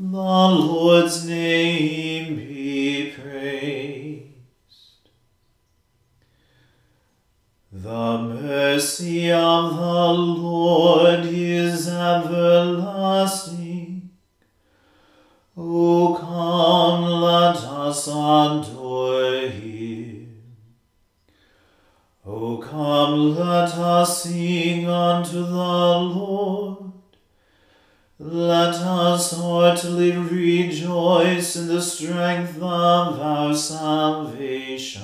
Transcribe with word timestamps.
The 0.00 0.06
Lord's 0.06 1.26
name 1.26 2.36
be 2.36 3.10
praised. 3.10 4.28
The 7.72 8.18
mercy 8.18 9.32
of 9.32 9.74
the 9.74 10.12
Lord 10.12 11.26
is 11.26 11.88
everlasting. 11.88 12.88
O 15.56 16.14
come, 16.14 17.02
let 17.02 17.56
us 17.56 18.06
adore 18.06 19.48
him. 19.48 20.42
O 22.24 22.58
come, 22.58 23.34
let 23.34 23.74
us 23.74 24.22
sing 24.22 24.88
unto 24.88 25.42
the 25.42 25.98
Lord. 25.98 26.87
Let 28.20 28.74
us 28.74 29.30
heartily 29.30 30.10
rejoice 30.10 31.54
in 31.54 31.68
the 31.68 31.80
strength 31.80 32.56
of 32.56 33.20
our 33.20 33.54
salvation. 33.54 34.98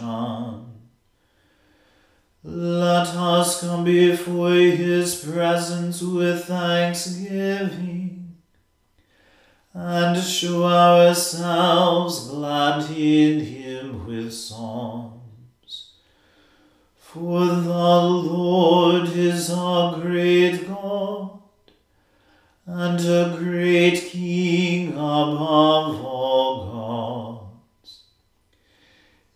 Let 2.43 3.07
us 3.07 3.61
come 3.61 3.85
before 3.85 4.51
his 4.51 5.15
presence 5.25 6.03
with 6.03 6.47
thanksgiving 6.47 8.35
and 9.73 10.21
show 10.21 10.65
ourselves 10.65 12.29
glad 12.29 12.91
in 12.91 13.39
him 13.45 14.07
with 14.07 14.35
psalms. 14.35 15.93
For 16.97 17.47
the 17.47 18.03
Lord 18.03 19.09
is 19.11 19.53
our 19.53 20.01
great 20.01 20.67
God 20.67 20.74
and 22.95 23.09
a 23.09 23.37
great 23.37 24.01
King 24.11 24.93
above 24.93 26.05
all 26.05 26.67
gods. 26.71 28.03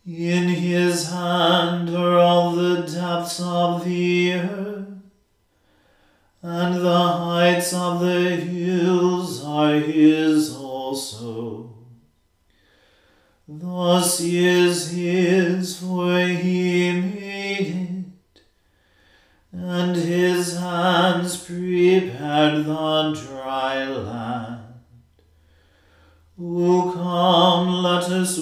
In 0.07 0.49
his 0.49 1.11
hand 1.11 1.91
are 1.91 2.19
all 2.19 2.53
the 2.53 2.83
depths 2.83 3.41
of 3.41 3.85
the 3.85 4.35
earth, 4.35 4.87
and 6.41 6.75
the 6.77 6.99
heights 6.99 7.73
of 7.75 8.01
the 8.01 8.37
hills 8.37 9.45
are 9.45 9.75
his 9.75 10.55
also. 10.55 11.75
Thus 13.49 14.21
is 14.21 14.93
his, 14.93 15.81
for 15.81 16.21
he 16.21 16.48
O 26.41 26.93
come, 26.93 27.83
let 27.83 28.05
us 28.05 28.39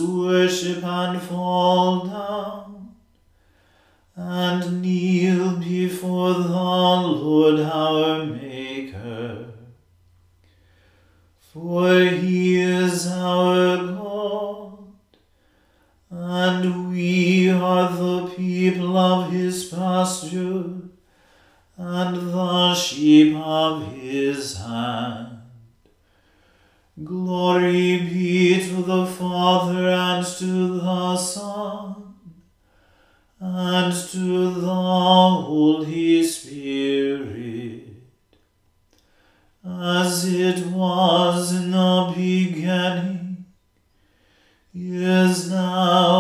is 44.78 45.50
now, 45.50 46.16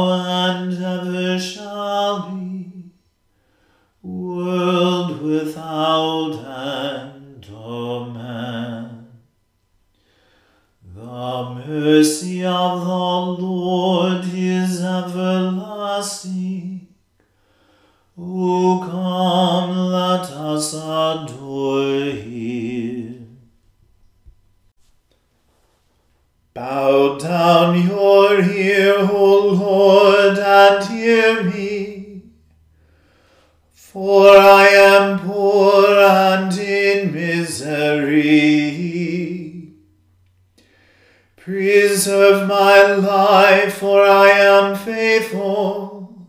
life, 43.36 43.74
for 43.74 44.00
I 44.02 44.28
am 44.30 44.76
faithful. 44.76 46.26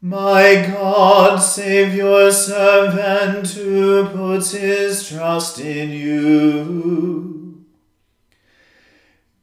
My 0.00 0.66
God, 0.70 1.38
save 1.38 1.94
your 1.94 2.30
servant 2.30 3.48
who 3.48 4.06
puts 4.08 4.52
his 4.52 5.08
trust 5.08 5.58
in 5.58 5.90
you. 5.90 7.64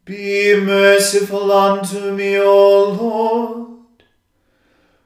Be 0.04 0.56
merciful 0.56 1.52
unto 1.52 2.12
me, 2.12 2.38
O 2.38 2.92
Lord, 3.00 4.04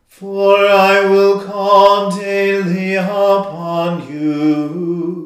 for 0.06 0.54
I 0.66 0.94
will 1.10 1.40
call 1.40 2.10
daily 2.10 2.94
upon 2.94 3.90
you. 4.12 5.25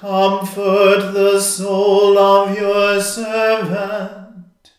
Comfort 0.00 1.12
the 1.12 1.38
soul 1.38 2.16
of 2.16 2.56
your 2.58 3.02
servant. 3.02 4.70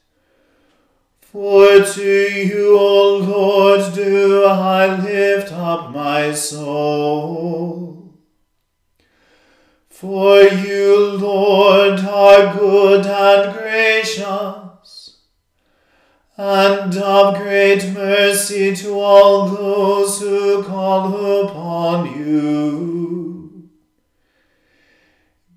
For 1.20 1.84
to 1.84 2.12
you, 2.32 2.76
O 2.80 3.18
Lord, 3.18 3.94
do 3.94 4.46
I 4.46 4.96
lift 5.00 5.54
up 5.54 5.92
my 5.92 6.34
soul. 6.34 8.16
For 9.92 10.42
you, 10.42 11.12
Lord, 11.12 12.00
are 12.00 12.58
good 12.58 13.06
and 13.06 13.56
gracious, 13.56 15.18
and 16.36 16.98
of 16.98 17.36
great 17.36 17.94
mercy 17.94 18.76
to 18.78 19.00
all 19.00 19.50
those 19.50 20.20
who 20.20 20.64
call 20.64 21.46
upon 21.46 22.08
you. 22.18 23.41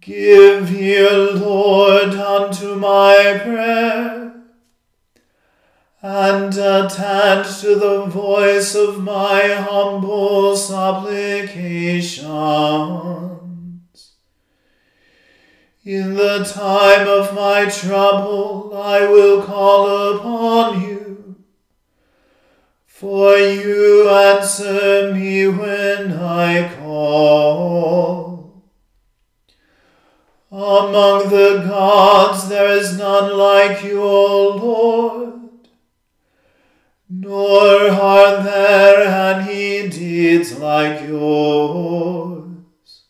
Give 0.04 0.70
ear, 0.70 1.32
Lord, 1.32 2.12
unto 2.12 2.74
my 2.74 3.40
prayer, 3.42 4.34
and 6.02 6.52
attend 6.52 7.46
to 7.60 7.74
the 7.76 8.04
voice 8.04 8.74
of 8.74 9.02
my 9.02 9.44
humble 9.48 10.54
supplications. 10.58 12.26
In 15.86 16.12
the 16.12 16.44
time 16.44 17.08
of 17.08 17.34
my 17.34 17.64
trouble 17.70 18.76
I 18.76 19.08
will 19.08 19.40
call 19.42 20.16
upon 20.16 20.82
you, 20.82 21.36
for 22.84 23.38
you 23.38 24.10
answer 24.10 25.14
me 25.14 25.48
when 25.48 26.12
I 26.12 26.70
call. 26.76 28.33
Among 30.54 31.30
the 31.30 31.64
gods 31.68 32.48
there 32.48 32.68
is 32.68 32.96
none 32.96 33.36
like 33.36 33.82
you, 33.82 34.00
O 34.00 34.50
Lord, 34.50 35.32
nor 37.10 37.90
are 37.90 38.40
there 38.40 39.02
any 39.02 39.88
deeds 39.88 40.56
like 40.56 41.08
yours. 41.08 43.02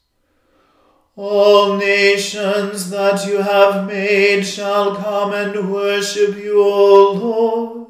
All 1.17 1.76
nations 1.76 2.88
that 2.88 3.26
you 3.26 3.43
have 3.43 3.87
made 3.88 4.47
shall 4.47 4.97
come 4.97 5.35
and 5.35 5.70
worship 5.70 6.38
you, 6.38 6.64
O 6.64 7.12
Lord, 7.12 7.88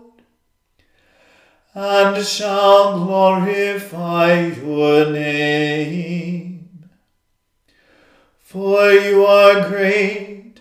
and 1.74 2.26
shall 2.26 3.04
glorify 3.04 4.46
your 4.46 5.12
name. 5.12 6.53
For 8.54 8.92
you 8.92 9.26
are 9.26 9.68
great 9.68 10.60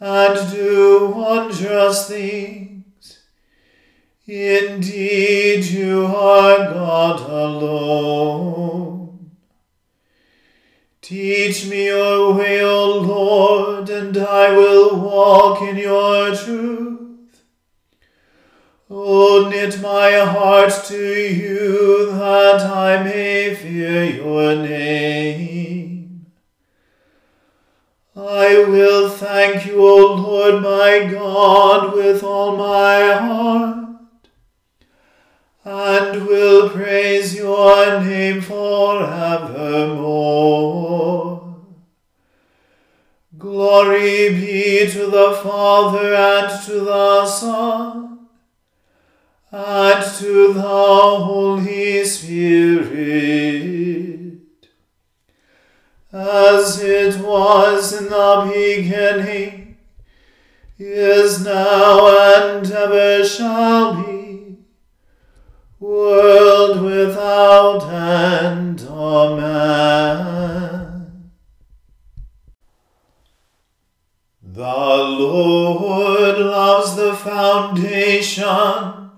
and 0.00 0.50
do 0.50 1.12
wondrous 1.14 2.08
things. 2.08 3.20
Indeed, 4.26 5.64
you 5.66 6.06
are 6.06 6.74
God 6.74 7.20
alone. 7.30 9.30
Teach 11.00 11.68
me 11.68 11.86
your 11.86 12.34
way, 12.34 12.60
O 12.60 13.02
Lord, 13.02 13.88
and 13.88 14.18
I 14.18 14.56
will 14.56 14.98
walk 14.98 15.62
in 15.62 15.76
your 15.76 16.34
truth. 16.34 17.40
O 18.90 19.48
knit 19.48 19.80
my 19.80 20.10
heart 20.10 20.72
to 20.86 20.96
you 20.96 22.10
that 22.18 22.62
I 22.62 23.00
may 23.04 23.54
fear 23.54 24.06
your 24.06 24.56
name. 24.56 25.77
I 28.30 28.62
will 28.64 29.08
thank 29.08 29.64
you, 29.64 29.80
O 29.80 30.12
Lord 30.12 30.62
my 30.62 31.08
God, 31.10 31.94
with 31.94 32.22
all 32.22 32.56
my 32.58 33.12
heart, 33.14 33.86
and 35.64 36.26
will 36.26 36.68
praise 36.68 37.34
your 37.34 38.02
name 38.02 38.42
forevermore. 38.42 38.98
Glory 43.38 44.28
be 44.34 44.90
to 44.90 45.06
the 45.06 45.40
Father 45.42 46.14
and 46.14 46.64
to 46.66 46.80
the 46.80 47.24
Son 47.24 48.28
and 49.50 50.04
to 50.16 50.52
the 50.52 50.60
Holy 50.60 52.04
Spirit 52.04 53.38
as 56.12 56.82
it 56.82 57.20
was 57.20 57.92
in 58.00 58.08
the 58.08 58.50
beginning, 58.52 59.76
is 60.78 61.44
now, 61.44 62.06
and 62.36 62.70
ever 62.70 63.24
shall 63.24 64.02
be, 64.02 64.56
world 65.78 66.82
without 66.82 67.82
end. 67.90 68.80
Amen. 68.88 69.68
The 74.42 74.64
Lord 74.64 76.38
loves 76.38 76.96
the 76.96 77.14
foundation 77.14 79.10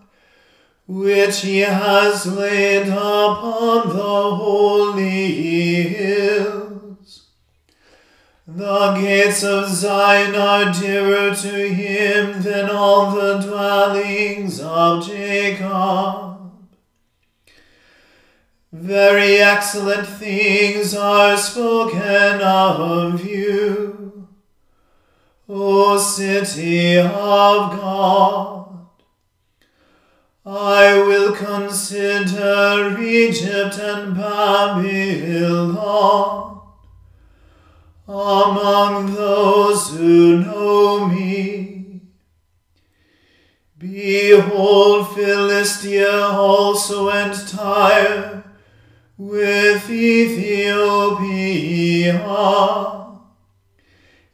which 0.87 1.43
he 1.43 1.61
has 1.61 2.27
laid 2.27 2.89
upon 2.89 3.89
the 3.89 4.35
holy 4.37 5.83
hill. 5.89 6.60
The 8.71 8.95
gates 8.95 9.43
of 9.43 9.69
Zion 9.69 10.37
are 10.37 10.73
dearer 10.73 11.35
to 11.35 11.75
him 11.75 12.41
than 12.41 12.71
all 12.71 13.11
the 13.11 13.39
dwellings 13.39 14.61
of 14.61 15.05
Jacob. 15.05 16.53
Very 18.71 19.39
excellent 19.39 20.07
things 20.07 20.95
are 20.95 21.37
spoken 21.37 22.41
of 22.41 23.27
you, 23.27 24.29
O 25.49 25.99
city 25.99 26.97
of 26.97 27.73
God. 27.77 28.87
I 30.47 30.95
will 30.95 31.35
consider 31.35 32.97
Egypt 33.01 33.81
and 33.81 34.15
Babylon 34.15 35.11
among 38.21 39.15
those 39.15 39.97
who 39.97 40.39
know 40.45 41.07
me. 41.07 42.01
Behold, 43.79 45.15
Philistia 45.15 46.29
also 46.29 47.09
and 47.09 47.35
Tyre 47.49 48.45
with 49.17 49.91
Ethiopia. 49.91 51.31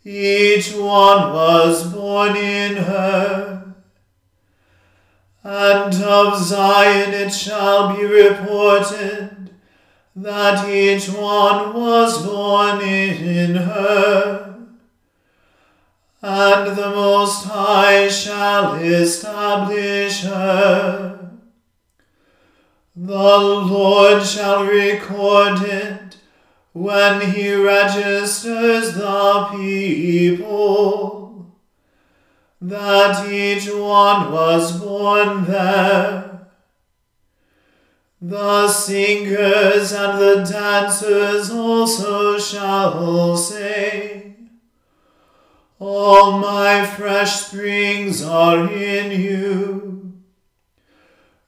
Each 0.04 0.72
one 0.72 1.32
was 1.32 1.92
born 1.92 2.36
in 2.36 2.76
her. 2.76 3.74
And 5.42 5.94
of 6.02 6.38
Zion 6.40 7.14
it 7.14 7.30
shall 7.30 7.96
be 7.96 8.04
reported 8.04 9.35
that 10.16 10.66
each 10.66 11.10
one 11.10 11.74
was 11.74 12.26
born 12.26 12.80
in 12.80 13.54
her. 13.54 14.56
And 16.22 16.76
the 16.76 16.90
Most 16.90 17.44
High 17.44 18.08
shall 18.08 18.76
establish 18.76 20.22
her. 20.22 21.32
The 22.96 23.12
Lord 23.12 24.24
shall 24.24 24.64
record 24.64 25.62
it 25.62 26.16
when 26.72 27.32
he 27.32 27.54
registers 27.54 28.94
the 28.94 29.48
people, 29.52 31.54
that 32.62 33.30
each 33.30 33.68
one 33.68 34.32
was 34.32 34.80
born 34.80 35.44
there. 35.44 36.25
The 38.28 38.66
singers 38.66 39.92
and 39.92 40.18
the 40.18 40.44
dancers 40.50 41.48
also 41.48 42.36
shall 42.40 43.36
say, 43.36 44.34
All 45.78 46.38
my 46.40 46.84
fresh 46.84 47.42
springs 47.42 48.24
are 48.24 48.68
in 48.68 49.12
you. 49.12 50.12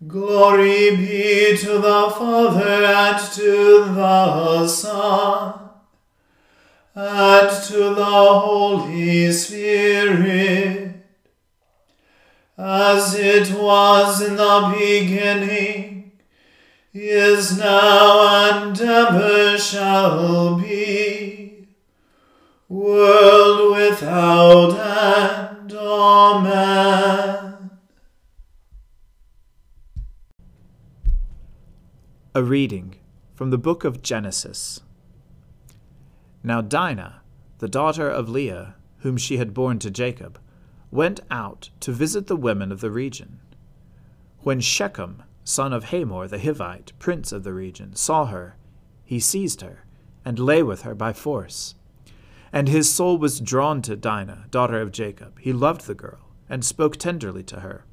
Glory 0.07 0.95
be 0.95 1.57
to 1.57 1.81
the 1.81 2.15
Father 2.17 2.85
and 2.85 3.33
to 3.33 3.85
the 3.97 4.69
Son 4.69 5.71
and 6.95 7.63
to 7.65 7.93
the 7.93 8.05
Holy 8.05 9.33
Spirit, 9.33 10.95
as 12.57 13.17
it 13.17 13.51
was 13.51 14.23
in 14.23 14.37
the 14.37 14.77
beginning 14.79 15.98
is 17.07 17.59
now 17.59 18.51
and 18.51 18.81
ever 18.81 19.59
shall 19.59 20.59
be, 20.59 21.69
world 22.69 23.77
without 23.77 24.71
end. 24.79 25.73
Amen. 25.73 27.71
A 32.35 32.43
reading 32.43 32.97
from 33.35 33.51
the 33.51 33.59
book 33.59 33.85
of 33.85 34.03
Genesis. 34.03 34.81
Now 36.43 36.61
Dinah, 36.61 37.23
the 37.59 37.69
daughter 37.69 38.09
of 38.09 38.29
Leah, 38.29 38.75
whom 38.99 39.17
she 39.17 39.37
had 39.37 39.55
borne 39.55 39.79
to 39.81 39.91
Jacob, 39.91 40.39
went 40.91 41.21
out 41.31 41.71
to 41.81 41.93
visit 41.93 42.27
the 42.27 42.37
women 42.37 42.73
of 42.73 42.81
the 42.81 42.91
region. 42.91 43.41
When 44.41 44.61
Shechem, 44.61 45.23
son 45.49 45.73
of 45.73 45.85
Hamor 45.85 46.29
the 46.29 46.37
Hivite, 46.37 46.93
prince 46.99 47.33
of 47.33 47.43
the 47.43 47.55
region, 47.55 47.97
saw 47.97 48.27
her, 48.27 48.57
he 49.03 49.19
seized 49.19 49.63
her, 49.63 49.87
and 50.23 50.39
lay 50.39 50.63
with 50.63 50.83
her 50.83 50.95
by 50.95 51.15
force. 51.15 51.75
And 52.53 52.69
his 52.69 52.93
soul 52.93 53.17
was 53.17 53.41
drawn 53.41 53.81
to 53.83 53.97
Dinah, 53.97 54.45
daughter 54.51 54.79
of 54.83 54.93
Jacob. 54.93 55.39
He 55.41 55.55
loved 55.55 55.87
the 55.87 55.95
girl, 55.95 56.29
and 56.51 56.63
spoke 56.63 56.99
tenderly 56.99 57.43
to 57.45 57.61
her. 57.61 57.87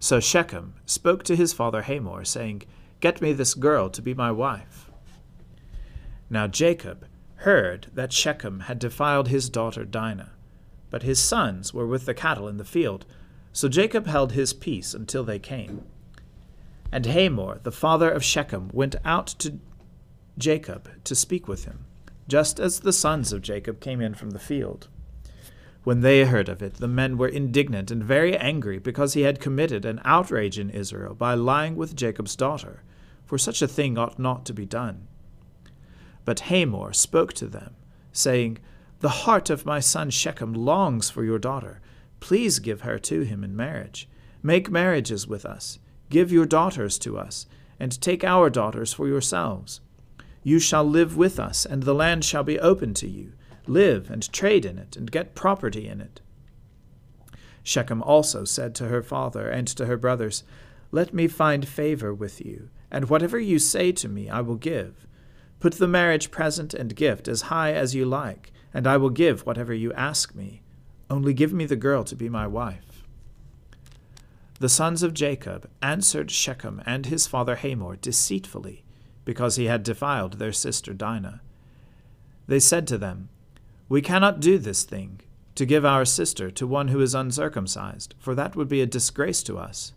So 0.00 0.18
Shechem 0.18 0.74
spoke 0.84 1.22
to 1.24 1.36
his 1.36 1.52
father 1.52 1.82
Hamor, 1.82 2.24
saying, 2.24 2.64
Get 2.98 3.22
me 3.22 3.32
this 3.32 3.54
girl 3.54 3.88
to 3.90 4.02
be 4.02 4.12
my 4.12 4.32
wife. 4.32 4.90
Now 6.28 6.48
Jacob 6.48 7.06
heard 7.36 7.86
that 7.94 8.12
Shechem 8.12 8.60
had 8.60 8.80
defiled 8.80 9.28
his 9.28 9.48
daughter 9.48 9.84
Dinah, 9.84 10.32
but 10.90 11.04
his 11.04 11.20
sons 11.20 11.72
were 11.72 11.86
with 11.86 12.04
the 12.04 12.14
cattle 12.14 12.48
in 12.48 12.56
the 12.56 12.64
field. 12.64 13.06
So 13.52 13.68
Jacob 13.68 14.08
held 14.08 14.32
his 14.32 14.52
peace 14.52 14.92
until 14.92 15.22
they 15.22 15.38
came. 15.38 15.84
And 16.90 17.06
Hamor, 17.06 17.60
the 17.62 17.72
father 17.72 18.10
of 18.10 18.24
Shechem, 18.24 18.70
went 18.72 18.96
out 19.04 19.26
to 19.38 19.58
Jacob 20.38 20.88
to 21.04 21.14
speak 21.14 21.46
with 21.46 21.64
him, 21.64 21.84
just 22.28 22.58
as 22.58 22.80
the 22.80 22.92
sons 22.92 23.32
of 23.32 23.42
Jacob 23.42 23.80
came 23.80 24.00
in 24.00 24.14
from 24.14 24.30
the 24.30 24.38
field. 24.38 24.88
When 25.84 26.00
they 26.00 26.24
heard 26.24 26.48
of 26.48 26.62
it, 26.62 26.74
the 26.74 26.88
men 26.88 27.16
were 27.16 27.28
indignant 27.28 27.90
and 27.90 28.02
very 28.02 28.36
angry 28.36 28.78
because 28.78 29.14
he 29.14 29.22
had 29.22 29.40
committed 29.40 29.84
an 29.84 30.00
outrage 30.04 30.58
in 30.58 30.70
Israel 30.70 31.14
by 31.14 31.34
lying 31.34 31.76
with 31.76 31.96
Jacob's 31.96 32.36
daughter, 32.36 32.82
for 33.24 33.38
such 33.38 33.62
a 33.62 33.68
thing 33.68 33.96
ought 33.96 34.18
not 34.18 34.44
to 34.46 34.52
be 34.52 34.66
done. 34.66 35.08
But 36.24 36.40
Hamor 36.40 36.92
spoke 36.92 37.32
to 37.34 37.46
them, 37.46 37.74
saying, 38.12 38.58
The 39.00 39.08
heart 39.08 39.50
of 39.50 39.64
my 39.64 39.80
son 39.80 40.10
Shechem 40.10 40.52
longs 40.52 41.10
for 41.10 41.24
your 41.24 41.38
daughter. 41.38 41.80
Please 42.20 42.58
give 42.58 42.82
her 42.82 42.98
to 42.98 43.22
him 43.22 43.42
in 43.44 43.56
marriage. 43.56 44.08
Make 44.42 44.70
marriages 44.70 45.26
with 45.26 45.46
us. 45.46 45.78
Give 46.10 46.32
your 46.32 46.46
daughters 46.46 46.98
to 47.00 47.18
us, 47.18 47.46
and 47.78 48.00
take 48.00 48.24
our 48.24 48.50
daughters 48.50 48.92
for 48.92 49.06
yourselves. 49.06 49.80
You 50.42 50.58
shall 50.58 50.84
live 50.84 51.16
with 51.16 51.38
us, 51.38 51.66
and 51.66 51.82
the 51.82 51.94
land 51.94 52.24
shall 52.24 52.44
be 52.44 52.58
open 52.58 52.94
to 52.94 53.08
you. 53.08 53.32
Live 53.66 54.10
and 54.10 54.32
trade 54.32 54.64
in 54.64 54.78
it, 54.78 54.96
and 54.96 55.10
get 55.10 55.34
property 55.34 55.86
in 55.86 56.00
it. 56.00 56.20
Shechem 57.62 58.02
also 58.02 58.44
said 58.44 58.74
to 58.76 58.88
her 58.88 59.02
father 59.02 59.48
and 59.48 59.68
to 59.68 59.84
her 59.84 59.98
brothers, 59.98 60.44
Let 60.90 61.12
me 61.12 61.28
find 61.28 61.68
favor 61.68 62.14
with 62.14 62.40
you, 62.44 62.70
and 62.90 63.10
whatever 63.10 63.38
you 63.38 63.58
say 63.58 63.92
to 63.92 64.08
me 64.08 64.30
I 64.30 64.40
will 64.40 64.56
give. 64.56 65.06
Put 65.60 65.74
the 65.74 65.86
marriage 65.86 66.30
present 66.30 66.72
and 66.72 66.96
gift 66.96 67.28
as 67.28 67.42
high 67.42 67.74
as 67.74 67.94
you 67.94 68.06
like, 68.06 68.52
and 68.72 68.86
I 68.86 68.96
will 68.96 69.10
give 69.10 69.44
whatever 69.44 69.74
you 69.74 69.92
ask 69.92 70.34
me. 70.34 70.62
Only 71.10 71.34
give 71.34 71.52
me 71.52 71.66
the 71.66 71.76
girl 71.76 72.04
to 72.04 72.16
be 72.16 72.30
my 72.30 72.46
wife. 72.46 72.87
The 74.60 74.68
sons 74.68 75.02
of 75.02 75.14
Jacob 75.14 75.68
answered 75.82 76.30
Shechem 76.30 76.82
and 76.84 77.06
his 77.06 77.26
father 77.26 77.56
Hamor 77.56 77.96
deceitfully, 77.96 78.84
because 79.24 79.56
he 79.56 79.66
had 79.66 79.82
defiled 79.82 80.34
their 80.34 80.52
sister 80.52 80.92
Dinah. 80.92 81.40
They 82.48 82.58
said 82.58 82.86
to 82.88 82.98
them, 82.98 83.28
We 83.88 84.02
cannot 84.02 84.40
do 84.40 84.58
this 84.58 84.82
thing, 84.82 85.20
to 85.54 85.66
give 85.66 85.84
our 85.84 86.04
sister 86.04 86.50
to 86.52 86.66
one 86.66 86.88
who 86.88 87.00
is 87.00 87.14
uncircumcised, 87.14 88.14
for 88.18 88.34
that 88.34 88.56
would 88.56 88.68
be 88.68 88.80
a 88.80 88.86
disgrace 88.86 89.42
to 89.44 89.58
us. 89.58 89.92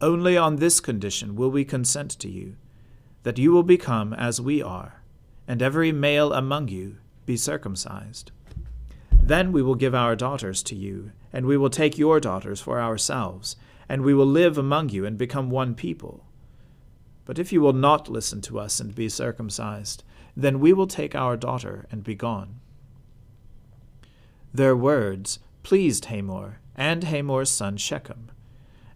Only 0.00 0.36
on 0.36 0.56
this 0.56 0.80
condition 0.80 1.36
will 1.36 1.50
we 1.50 1.64
consent 1.64 2.10
to 2.20 2.28
you 2.28 2.56
that 3.24 3.38
you 3.38 3.52
will 3.52 3.64
become 3.64 4.12
as 4.14 4.40
we 4.40 4.62
are, 4.62 5.02
and 5.46 5.60
every 5.60 5.92
male 5.92 6.32
among 6.32 6.68
you 6.68 6.96
be 7.26 7.36
circumcised. 7.36 8.30
Then 9.28 9.52
we 9.52 9.60
will 9.60 9.74
give 9.74 9.94
our 9.94 10.16
daughters 10.16 10.62
to 10.62 10.74
you, 10.74 11.12
and 11.34 11.44
we 11.44 11.58
will 11.58 11.68
take 11.68 11.98
your 11.98 12.18
daughters 12.18 12.62
for 12.62 12.80
ourselves, 12.80 13.56
and 13.86 14.00
we 14.00 14.14
will 14.14 14.26
live 14.26 14.56
among 14.56 14.88
you 14.88 15.04
and 15.04 15.18
become 15.18 15.50
one 15.50 15.74
people. 15.74 16.24
But 17.26 17.38
if 17.38 17.52
you 17.52 17.60
will 17.60 17.74
not 17.74 18.08
listen 18.08 18.40
to 18.42 18.58
us 18.58 18.80
and 18.80 18.94
be 18.94 19.10
circumcised, 19.10 20.02
then 20.34 20.60
we 20.60 20.72
will 20.72 20.86
take 20.86 21.14
our 21.14 21.36
daughter 21.36 21.86
and 21.90 22.02
be 22.02 22.14
gone. 22.14 22.60
Their 24.54 24.74
words 24.74 25.40
pleased 25.62 26.06
Hamor 26.06 26.60
and 26.74 27.04
Hamor's 27.04 27.50
son 27.50 27.76
Shechem 27.76 28.30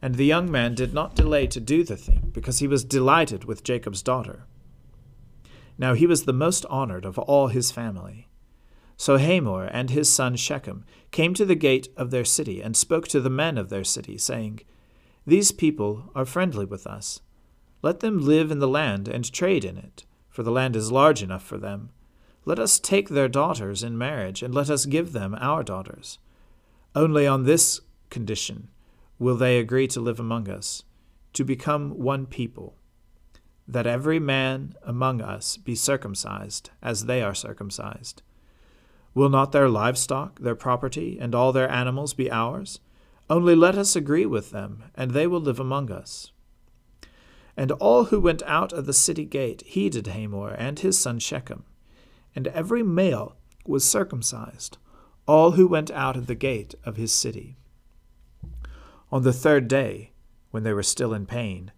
and 0.01 0.15
the 0.15 0.25
young 0.25 0.51
man 0.51 0.75
did 0.75 0.95
not 0.95 1.15
delay 1.15 1.47
to 1.47 1.61
do 1.61 1.85
the 1.85 1.97
thing, 1.97 2.31
because 2.33 2.59
he 2.59 2.67
was 2.67 2.85
delighted 2.85 3.45
with 3.45 3.63
Jacob's 3.63 4.03
daughter. 4.03 4.47
Now 5.77 5.93
he 5.93 6.07
was 6.07 6.25
the 6.25 6.33
most 6.33 6.65
honored 6.71 7.05
of 7.05 7.19
all 7.19 7.49
his 7.49 7.71
family. 7.71 8.29
So 9.03 9.19
Hamor 9.19 9.65
and 9.65 9.91
his 9.91 10.09
son 10.09 10.37
Shechem 10.37 10.85
came 11.11 11.35
to 11.35 11.45
the 11.45 11.57
gate 11.57 11.89
of 11.97 12.13
their 12.13 12.25
city 12.25 12.63
and 12.63 12.77
spoke 12.77 13.09
to 13.09 13.21
the 13.21 13.29
men 13.29 13.59
of 13.59 13.69
their 13.69 13.83
city, 13.83 14.17
saying, 14.17 14.61
These 15.27 15.51
people 15.51 16.13
are 16.15 16.25
friendly 16.25 16.65
with 16.65 16.87
us. 16.87 17.21
Let 17.83 17.99
them 17.99 18.21
live 18.21 18.53
in 18.53 18.61
the 18.61 18.69
land 18.69 19.09
and 19.09 19.33
trade 19.33 19.65
in 19.65 19.77
it, 19.77 20.05
for 20.29 20.45
the 20.45 20.53
land 20.53 20.77
is 20.77 20.93
large 20.93 21.21
enough 21.21 21.43
for 21.43 21.59
them. 21.59 21.91
Let 22.45 22.61
us 22.61 22.79
take 22.79 23.09
their 23.09 23.27
daughters 23.27 23.83
in 23.83 23.99
marriage, 23.99 24.41
and 24.41 24.55
let 24.55 24.71
us 24.71 24.87
give 24.87 25.11
them 25.11 25.37
our 25.41 25.65
daughters. 25.65 26.21
Only 26.95 27.27
on 27.27 27.43
this 27.43 27.81
condition 28.09 28.69
will 29.19 29.37
they 29.37 29.59
agree 29.59 29.89
to 29.89 30.01
live 30.01 30.21
among 30.21 30.49
us, 30.49 30.85
to 31.33 31.43
become 31.43 31.99
one 31.99 32.25
people, 32.25 32.77
that 33.67 33.85
every 33.85 34.21
man 34.21 34.75
among 34.85 35.21
us 35.21 35.57
be 35.57 35.75
circumcised 35.75 36.71
as 36.81 37.07
they 37.07 37.21
are 37.21 37.35
circumcised. 37.35 38.23
Will 39.15 39.29
not 39.29 39.53
their 39.53 39.69
livestock, 39.69 40.41
their 40.41 40.55
property, 40.55 41.19
and 41.21 41.35
all 41.35 41.53
their 41.53 41.71
animals 41.71 42.15
be 42.15 42.31
ours? 42.31 42.81
Only 43.29 43.55
let 43.55 43.77
us 43.77 43.95
agree 43.95 44.27
with 44.27 44.51
them, 44.51 44.85
and 44.95 45.11
they 45.11 45.27
will 45.27 45.41
live 45.41 45.61
among 45.61 45.91
us. 45.91 46.33
And 47.57 47.71
all 47.73 48.05
who 48.05 48.21
went 48.21 48.43
out 48.45 48.73
of 48.73 48.87
the 48.87 48.93
city 48.93 49.25
gate 49.25 49.63
heeded 49.67 50.07
Hamor 50.09 50.51
and 50.51 50.79
his 50.79 50.99
son 50.99 51.19
Shechem, 51.19 51.65
and 52.35 52.47
every 52.49 52.83
male 52.83 53.37
was 53.67 53.85
circumcised, 53.85 54.79
all 55.27 55.53
who 55.53 55.67
went 55.67 55.91
out 55.91 56.17
of 56.17 56.27
the 56.27 56.35
gate 56.35 56.75
of 56.85 56.97
his 56.97 57.13
city. 57.13 57.57
On 59.11 59.23
the 59.23 59.33
third 59.33 59.69
day, 59.69 60.13
when 60.51 60.63
they 60.63 60.73
were 60.73 60.83
still 60.83 61.13
in 61.13 61.27
pain, 61.27 61.71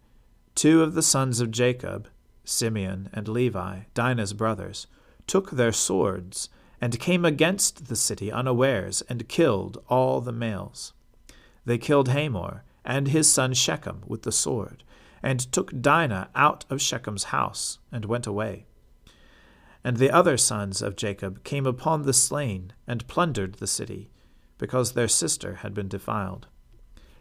two 0.55 0.83
of 0.83 0.95
the 0.95 1.03
sons 1.03 1.41
of 1.41 1.50
Jacob, 1.50 2.09
Simeon 2.45 3.09
and 3.12 3.26
Levi, 3.26 3.81
Dinah's 3.93 4.33
brothers, 4.33 4.87
took 5.26 5.50
their 5.50 5.73
swords 5.73 6.49
and 6.85 7.00
came 7.00 7.25
against 7.25 7.87
the 7.87 7.97
city 7.97 8.31
unawares 8.31 9.00
and 9.09 9.26
killed 9.26 9.83
all 9.88 10.21
the 10.21 10.31
males. 10.31 10.93
They 11.64 11.79
killed 11.79 12.09
Hamor 12.11 12.62
and 12.85 13.09
his 13.09 13.33
son 13.33 13.55
Shechem 13.55 14.03
with 14.07 14.21
the 14.21 14.31
sword, 14.31 14.85
and 15.23 15.41
took 15.50 15.81
Dinah 15.81 16.29
out 16.35 16.67
of 16.69 16.83
Shechem's 16.83 17.25
house 17.25 17.79
and 17.91 18.05
went 18.05 18.26
away. 18.26 18.67
And 19.83 19.97
the 19.97 20.11
other 20.11 20.37
sons 20.37 20.83
of 20.83 20.95
Jacob 20.95 21.43
came 21.43 21.64
upon 21.64 22.03
the 22.03 22.12
slain 22.12 22.75
and 22.87 23.09
plundered 23.09 23.55
the 23.55 23.67
city, 23.67 24.11
because 24.59 24.93
their 24.93 25.09
sister 25.09 25.55
had 25.62 25.73
been 25.73 25.88
defiled. 25.88 26.49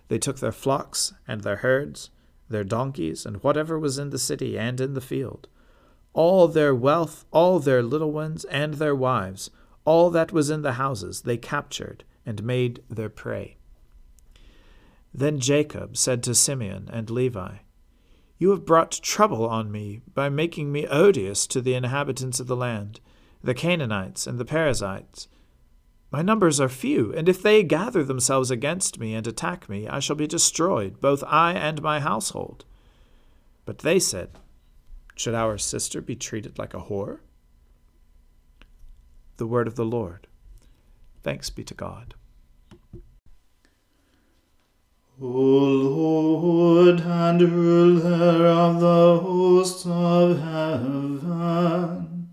They 0.10 0.20
took 0.20 0.40
their 0.40 0.52
flocks 0.52 1.14
and 1.26 1.40
their 1.40 1.64
herds, 1.64 2.10
their 2.50 2.66
donkeys, 2.66 3.26
and 3.26 3.42
whatever 3.42 3.80
was 3.80 3.98
in 3.98 4.10
the 4.10 4.20
city 4.20 4.60
and 4.60 4.82
in 4.82 4.94
the 4.94 5.00
field, 5.00 5.48
all 6.14 6.48
their 6.48 6.74
wealth, 6.74 7.26
all 7.32 7.60
their 7.60 7.82
little 7.82 8.12
ones, 8.12 8.46
and 8.46 8.76
their 8.76 8.96
wives, 8.96 9.50
all 9.86 10.10
that 10.12 10.32
was 10.32 10.50
in 10.50 10.62
the 10.62 10.74
houses, 10.74 11.22
they 11.22 11.38
captured 11.38 12.04
and 12.26 12.44
made 12.44 12.82
their 12.90 13.10
prey. 13.10 13.58
Then 15.14 15.40
Jacob 15.40 15.98
said 15.98 16.24
to 16.24 16.36
Simeon 16.36 16.90
and 16.92 17.10
Levi, 17.10 17.58
You 18.38 18.52
have 18.52 18.66
brought 18.66 18.92
trouble 18.92 19.46
on 19.48 19.72
me 19.72 20.02
by 20.14 20.30
making 20.30 20.72
me 20.72 20.88
odious 20.88 21.46
to 21.48 21.62
the 21.62 21.76
inhabitants 21.76 22.40
of 22.40 22.48
the 22.48 22.56
land, 22.56 23.00
the 23.44 23.54
Canaanites 23.54 24.26
and 24.26 24.40
the 24.40 24.46
Perizzites 24.46 25.28
my 26.14 26.22
numbers 26.22 26.62
are 26.62 26.70
few, 26.70 27.12
and 27.12 27.28
if 27.28 27.42
they 27.42 27.64
gather 27.64 28.04
themselves 28.04 28.52
against 28.52 29.00
me 29.00 29.16
and 29.16 29.26
attack 29.26 29.68
me, 29.68 29.88
I 29.88 29.98
shall 29.98 30.16
be 30.16 30.28
destroyed, 30.28 31.02
both 31.02 31.24
I 31.26 31.54
and 31.54 31.82
my 31.82 32.00
household. 32.00 32.66
But 33.66 33.80
they 33.80 33.98
said, 33.98 34.38
Should 35.16 35.36
our 35.36 35.58
sister 35.58 36.02
be 36.02 36.16
treated 36.16 36.58
like 36.58 36.74
a 36.74 36.82
whore? 36.82 37.20
The 39.38 39.48
word 39.48 39.68
of 39.68 39.76
the 39.76 39.86
Lord. 39.86 40.28
Thanks 41.22 41.50
be 41.50 41.64
to 41.64 41.74
God. 41.74 42.16
O 45.22 45.28
Lord 45.28 47.02
and 47.02 47.42
ruler 47.42 48.48
of 48.48 48.80
the 48.82 49.20
hosts 49.20 49.86
of 49.86 50.40
heaven, 50.40 52.30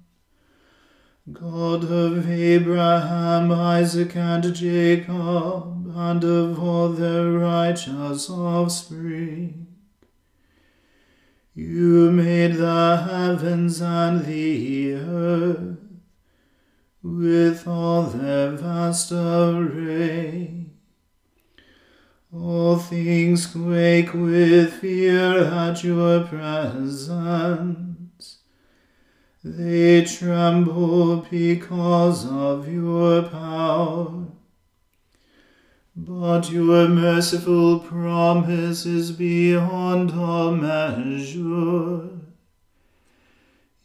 God 1.30 1.84
of 1.84 2.28
Abraham, 2.28 3.52
Isaac, 3.52 4.16
and 4.16 4.54
Jacob, 4.54 5.92
and 5.94 6.24
of 6.24 6.58
all 6.58 6.88
their 6.88 7.30
righteous 7.32 8.30
offspring. 8.30 9.69
You 11.62 12.10
made 12.10 12.54
the 12.54 13.06
heavens 13.06 13.82
and 13.82 14.24
the 14.24 14.94
earth 14.94 15.76
with 17.02 17.68
all 17.68 18.04
their 18.04 18.52
vast 18.52 19.12
array. 19.12 20.70
All 22.32 22.78
things 22.78 23.44
quake 23.44 24.14
with 24.14 24.72
fear 24.72 25.44
at 25.44 25.84
your 25.84 26.24
presence. 26.24 27.10
They 29.44 30.06
tremble 30.06 31.26
because 31.30 32.24
of 32.26 32.72
your 32.72 33.24
power. 33.24 34.29
But 35.96 36.50
your 36.50 36.88
merciful 36.88 37.80
promise 37.80 38.86
is 38.86 39.12
beyond 39.12 40.12
all 40.12 40.52
measure. 40.52 42.08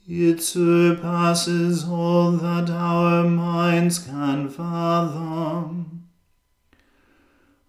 It 0.08 0.42
surpasses 0.44 1.84
all 1.84 2.34
that 2.34 2.70
our 2.70 3.24
minds 3.28 3.98
can 3.98 4.50
fathom. 4.50 6.10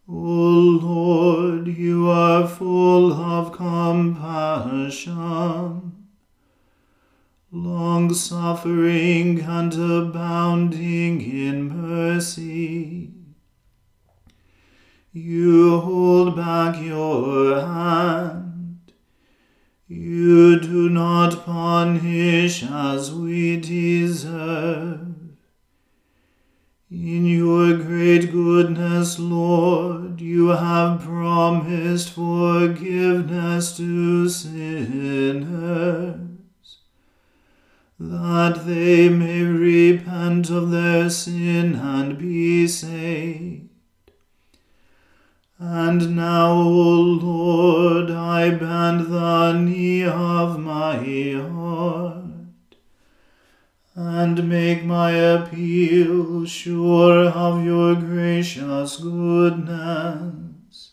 O 0.09 0.13
Lord, 0.13 1.67
you 1.67 2.09
are 2.11 2.47
full 2.47 3.13
of 3.13 3.53
compassion, 3.53 4.93
long 7.51 8.13
suffering 8.13 9.41
and 9.41 9.73
abounding 9.73 11.23
in 11.23 11.69
mercy. 11.71 12.56
You 15.19 15.81
hold 15.81 16.37
back 16.37 16.79
your 16.79 17.59
hand. 17.59 18.93
You 19.89 20.61
do 20.61 20.91
not 20.91 21.47
punish 21.47 22.63
as 22.63 23.15
we 23.15 23.59
deserve. 23.59 25.07
In 26.91 27.25
your 27.25 27.79
great 27.79 28.31
goodness, 28.31 29.19
Lord, 29.19 30.21
you 30.21 30.49
have 30.49 31.01
promised 31.01 32.11
forgiveness 32.11 33.75
to 33.79 34.29
sinners, 34.29 35.49
that 37.99 38.67
they 38.67 39.09
may 39.09 39.41
repent 39.45 40.51
of 40.51 40.71
their 40.71 41.09
sin 41.09 41.75
and 41.77 42.19
be 42.19 42.69
saved. 42.69 43.56
And 45.59 46.15
now, 46.15 46.53
O 46.53 47.01
Lord, 47.01 48.11
I 48.11 48.51
bend 48.51 49.07
the 49.11 49.55
knee 49.55 50.05
of 50.05 50.61
my 50.61 50.97
heart 51.33 52.25
and 53.95 54.47
make 54.47 54.85
my 54.85 55.13
appeal 55.13 56.45
sure 56.45 57.29
of 57.31 57.65
your 57.65 57.95
gracious 57.95 58.99
goodness. 58.99 60.93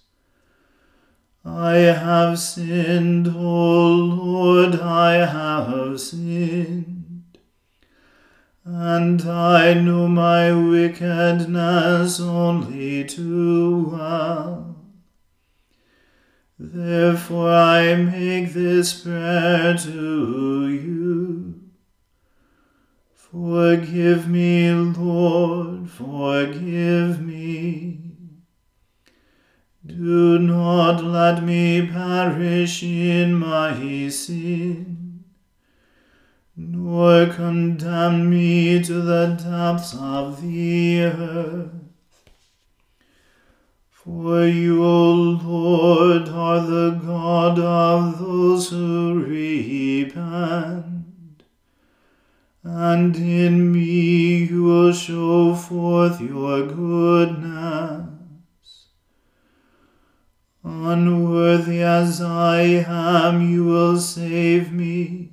I 1.44 1.74
have 1.74 2.40
sinned, 2.40 3.28
O 3.28 3.90
Lord, 3.90 4.80
I 4.80 5.26
have 5.26 6.00
sinned, 6.00 6.93
and 8.66 9.22
I 9.24 9.74
know 9.74 10.08
my 10.08 10.54
wickedness 10.54 12.20
only 12.20 13.04
too 13.04 13.90
well. 13.92 14.78
Therefore 16.58 17.52
I 17.52 17.96
make 17.96 18.54
this 18.54 19.02
prayer 19.02 19.78
to 19.78 20.70
you. 20.70 21.62
Forgive 23.14 24.30
me, 24.30 24.72
Lord, 24.72 25.90
forgive 25.90 27.20
me. 27.20 28.00
Do 29.86 30.40
not 30.40 31.04
let 31.04 31.44
me 31.44 31.86
perish 31.86 32.84
in 32.84 33.34
my 33.34 34.08
sin, 34.08 35.03
nor 36.56 37.28
condemn 37.28 38.30
me 38.30 38.84
to 38.84 39.02
the 39.02 39.28
depths 39.28 39.96
of 40.00 40.42
the 40.42 41.04
earth. 41.04 41.72
For 43.90 44.46
you, 44.46 44.84
O 44.84 45.14
Lord, 45.14 46.30
are 46.30 46.60
the 46.62 46.92
God 47.04 47.60
of 47.60 48.20
those 48.20 48.70
who 48.70 49.24
repent 49.24 50.94
and 52.64 53.16
in 53.16 53.72
me 53.72 54.46
you 54.46 54.64
will 54.64 54.94
show 54.94 55.54
forth 55.54 56.22
your 56.22 56.66
goodness. 56.66 58.08
Unworthy 60.64 61.84
as 61.84 62.22
I 62.22 62.62
am, 62.88 63.42
you 63.50 63.66
will 63.66 64.00
save 64.00 64.72
me 64.72 65.33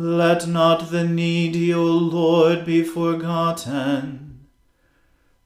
Let 0.00 0.46
not 0.46 0.92
the 0.92 1.02
needy, 1.02 1.74
O 1.74 1.84
Lord, 1.84 2.64
be 2.64 2.84
forgotten 2.84 4.46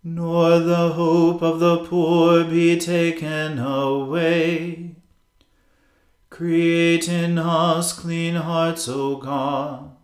nor 0.04 0.58
the 0.58 0.90
hope 0.90 1.40
of 1.40 1.58
the 1.58 1.78
poor 1.78 2.44
be 2.44 2.78
taken 2.78 3.58
away. 3.58 4.94
Create 6.28 7.08
in 7.08 7.38
us 7.38 7.94
clean 7.94 8.34
hearts, 8.34 8.86
O 8.90 9.16
God, 9.16 9.96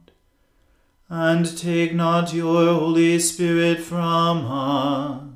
and 1.10 1.58
take 1.58 1.94
not 1.94 2.32
your 2.32 2.72
Holy 2.72 3.18
Spirit 3.18 3.80
from 3.80 4.46
us. 4.46 5.27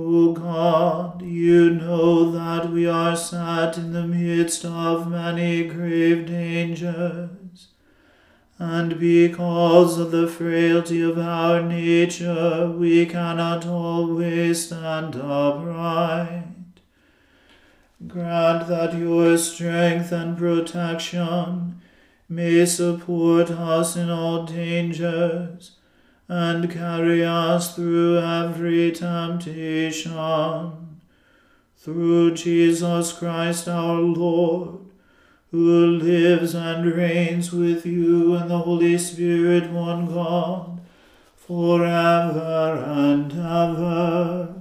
O 0.00 0.32
God, 0.32 1.22
you 1.22 1.70
know 1.70 2.30
that 2.30 2.70
we 2.70 2.86
are 2.86 3.16
sat 3.16 3.76
in 3.76 3.92
the 3.92 4.06
midst 4.06 4.64
of 4.64 5.10
many 5.10 5.64
grave 5.64 6.26
dangers 6.26 7.68
and 8.60 9.00
because 9.00 9.98
of 9.98 10.12
the 10.12 10.28
frailty 10.28 11.02
of 11.02 11.18
our 11.18 11.62
nature, 11.62 12.72
we 12.76 13.06
cannot 13.06 13.66
always 13.66 14.66
stand 14.66 15.16
upright. 15.16 16.44
Grant 18.06 18.68
that 18.68 18.94
your 18.94 19.36
strength 19.36 20.12
and 20.12 20.38
protection 20.38 21.80
may 22.28 22.64
support 22.66 23.50
us 23.50 23.96
in 23.96 24.10
all 24.10 24.44
dangers 24.44 25.77
and 26.28 26.70
carry 26.70 27.24
us 27.24 27.74
through 27.74 28.18
every 28.18 28.92
temptation. 28.92 30.12
Through 31.76 32.34
Jesus 32.34 33.12
Christ 33.12 33.66
our 33.66 34.00
Lord 34.00 34.88
who 35.50 35.86
lives 35.86 36.54
and 36.54 36.84
reigns 36.92 37.50
with 37.52 37.86
you 37.86 38.34
and 38.34 38.50
the 38.50 38.58
Holy 38.58 38.98
Spirit, 38.98 39.70
one 39.70 40.04
God, 40.06 40.78
forever 41.36 42.84
and 42.86 43.32
ever. 43.32 44.54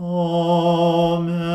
Amen. 0.00 1.48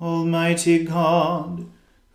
Almighty 0.00 0.84
God, 0.84 1.69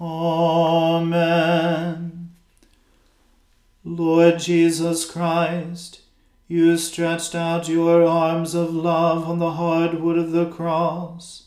Amen. 0.00 1.34
Lord 3.84 4.38
Jesus 4.38 5.04
Christ, 5.08 6.00
you 6.48 6.76
stretched 6.78 7.34
out 7.34 7.68
your 7.68 8.04
arms 8.04 8.54
of 8.54 8.74
love 8.74 9.28
on 9.28 9.38
the 9.38 9.52
hard 9.52 10.00
wood 10.00 10.18
of 10.18 10.32
the 10.32 10.50
cross 10.50 11.44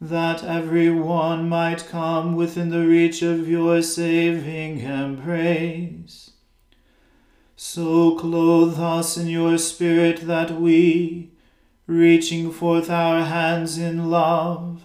that 0.00 0.44
every 0.44 0.90
one 0.90 1.48
might 1.48 1.86
come 1.86 2.34
within 2.34 2.68
the 2.70 2.86
reach 2.86 3.22
of 3.22 3.48
your 3.48 3.80
saving 3.82 4.80
embrace. 4.80 6.32
So 7.56 8.16
clothe 8.16 8.78
us 8.78 9.16
in 9.16 9.28
your 9.28 9.56
Spirit 9.58 10.26
that 10.26 10.50
we, 10.60 11.30
reaching 11.86 12.50
forth 12.50 12.90
our 12.90 13.24
hands 13.24 13.78
in 13.78 14.10
love, 14.10 14.84